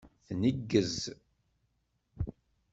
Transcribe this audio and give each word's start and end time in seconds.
Tneggez. 0.27 0.97